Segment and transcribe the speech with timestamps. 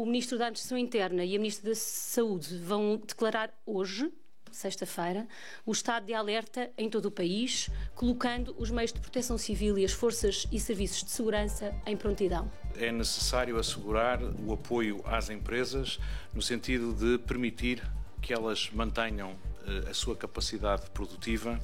[0.00, 4.10] o Ministro da Administração Interna e a Ministra da Saúde vão declarar hoje
[4.50, 5.28] sexta-feira,
[5.64, 9.84] o estado de alerta em todo o país, colocando os meios de proteção civil e
[9.84, 12.50] as forças e serviços de segurança em prontidão.
[12.76, 16.00] É necessário assegurar o apoio às empresas
[16.34, 17.80] no sentido de permitir
[18.22, 19.36] que elas mantenham
[19.88, 21.58] a sua capacidade produtiva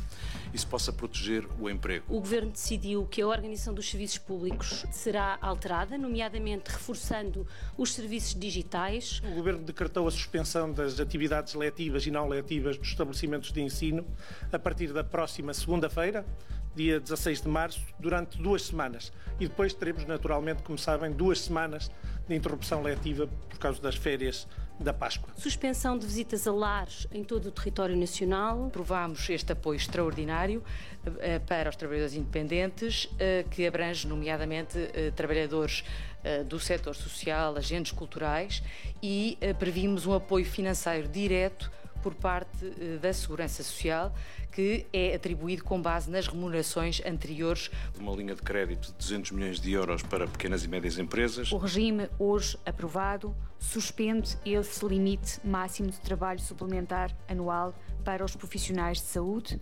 [0.53, 2.05] e se possa proteger o emprego.
[2.09, 8.35] O Governo decidiu que a organização dos serviços públicos será alterada, nomeadamente reforçando os serviços
[8.35, 9.21] digitais.
[9.25, 14.07] O Governo decretou a suspensão das atividades letivas e não letivas dos estabelecimentos de ensino
[14.53, 16.25] a partir da próxima segunda-feira,
[16.75, 19.13] dia 16 de março, durante duas semanas.
[19.41, 21.91] E depois teremos, naturalmente, como sabem, duas semanas
[22.29, 24.47] de interrupção letiva por causa das férias
[24.79, 25.33] da Páscoa.
[25.37, 28.67] Suspensão de visitas a lares em todo o território nacional.
[28.67, 30.63] Aprovámos este apoio extraordinário
[31.07, 34.79] uh, para os trabalhadores independentes, uh, que abrange, nomeadamente,
[35.15, 35.85] trabalhadores
[36.49, 38.61] do setor social, agentes culturais
[39.01, 41.71] e previmos um apoio financeiro direto
[42.07, 44.15] por parte eh, da Segurança Social,
[44.57, 47.71] que é atribuído com base nas remunerações anteriores.
[48.01, 51.53] Uma linha de crédito de 200 milhões de euros para pequenas e médias empresas.
[51.53, 58.97] O regime hoje aprovado suspende esse limite máximo de trabalho suplementar anual para os profissionais
[58.97, 59.61] de saúde.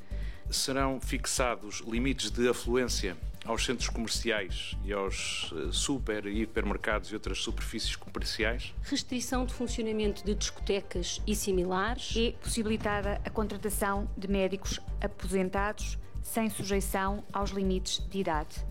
[0.48, 7.14] Serão fixados limites de afluência aos centros comerciais e aos eh, super e hipermercados e
[7.14, 8.74] outras superfícies comerciais.
[8.82, 12.14] Restrição de funcionamento de discotecas e similares.
[12.16, 18.64] E possibilitada a contratação de médicos aposentados sem sujeição aos limites de idade.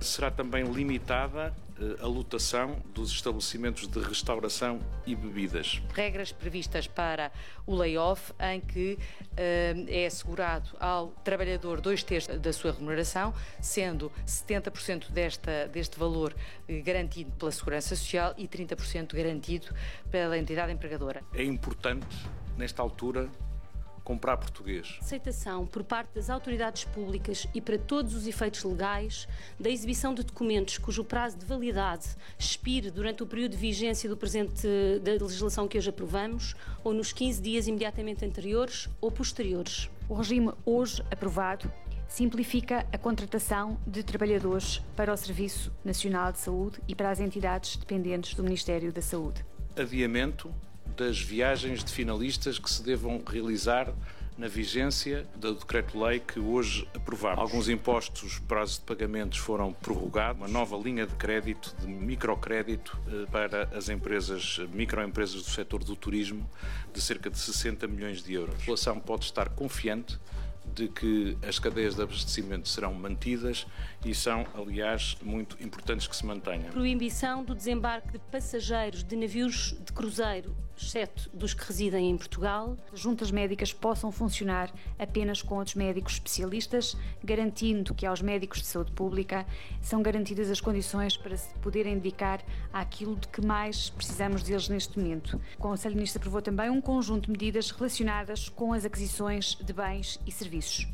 [0.00, 5.82] Será também limitada eh, a lotação dos estabelecimentos de restauração e bebidas.
[5.92, 7.32] Regras previstas para
[7.66, 14.10] o layoff, em que uh, é assegurado ao trabalhador dois terços da sua remuneração, sendo
[14.24, 16.34] 70% desta, deste valor
[16.68, 19.74] eh, garantido pela Segurança Social e 30% garantido
[20.10, 21.24] pela entidade empregadora.
[21.34, 22.06] É importante,
[22.56, 23.28] nesta altura,
[24.04, 24.98] comprar português.
[25.00, 29.26] Aceitação por parte das autoridades públicas e para todos os efeitos legais
[29.58, 32.08] da exibição de documentos cujo prazo de validade
[32.38, 34.68] expire durante o período de vigência do presente
[35.02, 39.88] da legislação que hoje aprovamos ou nos 15 dias imediatamente anteriores ou posteriores.
[40.08, 41.70] O regime hoje aprovado
[42.06, 47.76] simplifica a contratação de trabalhadores para o Serviço Nacional de Saúde e para as entidades
[47.76, 49.44] dependentes do Ministério da Saúde.
[49.76, 50.54] Adiamento
[50.96, 53.92] das viagens de finalistas que se devam realizar
[54.36, 57.38] na vigência do decreto-lei que hoje aprovamos.
[57.38, 63.26] Alguns impostos, prazos de pagamentos foram prorrogados, uma nova linha de crédito, de microcrédito eh,
[63.30, 66.48] para as empresas, microempresas do setor do turismo,
[66.92, 68.54] de cerca de 60 milhões de euros.
[68.56, 70.18] A população pode estar confiante
[70.74, 73.66] de que as cadeias de abastecimento serão mantidas
[74.04, 76.70] e são, aliás, muito importantes que se mantenham.
[76.70, 82.76] Proibição do desembarque de passageiros de navios de cruzeiro, exceto dos que residem em Portugal.
[82.92, 88.66] As juntas médicas possam funcionar apenas com outros médicos especialistas, garantindo que aos médicos de
[88.66, 89.46] saúde pública
[89.80, 92.42] são garantidas as condições para se poderem dedicar
[92.72, 95.40] àquilo de que mais precisamos deles neste momento.
[95.56, 100.18] O Conselho Ministro aprovou também um conjunto de medidas relacionadas com as aquisições de bens
[100.26, 100.86] e serviços serviços.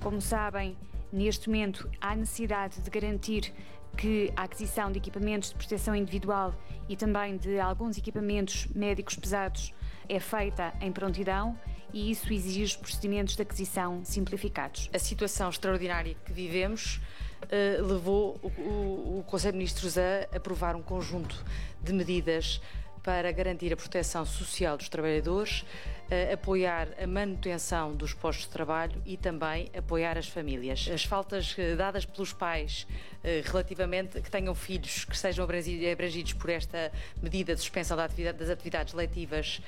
[0.00, 0.76] Como sabem,
[1.12, 3.52] neste momento há necessidade de garantir
[3.96, 6.54] que a aquisição de equipamentos de proteção individual
[6.88, 9.74] e também de alguns equipamentos médicos pesados
[10.08, 11.58] é feita em prontidão
[11.92, 14.90] e isso exige procedimentos de aquisição simplificados.
[14.92, 17.00] A situação extraordinária que vivemos
[17.44, 21.44] uh, levou o, o, o Conselho de Ministros a aprovar um conjunto
[21.82, 22.60] de medidas
[23.02, 25.64] para garantir a proteção social dos trabalhadores,
[26.10, 30.88] uh, apoiar a manutenção dos postos de trabalho e também apoiar as famílias.
[30.92, 32.86] As faltas uh, dadas pelos pais
[33.22, 36.90] uh, relativamente que tenham filhos que sejam abrangidos por esta
[37.22, 39.60] medida de suspensão da atividade, das atividades letivas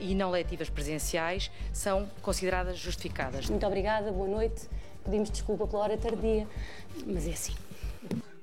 [0.00, 3.48] e não letivas presenciais são consideradas justificadas.
[3.48, 4.68] Muito obrigada, boa noite.
[5.04, 6.46] Pedimos desculpa pela hora tardia,
[7.06, 7.54] mas é assim.